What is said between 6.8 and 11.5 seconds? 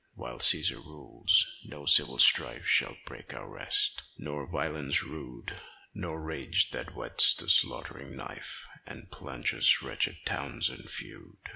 whets the slaughtering knife And plunges wretched towns in feud.